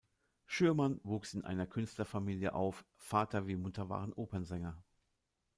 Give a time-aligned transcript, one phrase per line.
[0.47, 4.83] Schürmann wuchs in einer Künstlerfamilie auf, Vater wie Mutter waren Opernsänger.